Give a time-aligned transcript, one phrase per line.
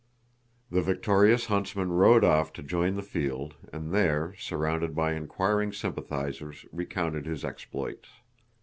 [0.71, 6.65] The victorious huntsman rode off to join the field, and there, surrounded by inquiring sympathizers,
[6.71, 8.09] recounted his exploits.